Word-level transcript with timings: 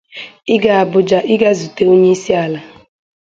ịga 0.55 0.71
Abuja 0.83 1.19
ịga 1.33 1.49
zute 1.59 1.83
onyeisi 1.93 2.31
ala 2.43 2.59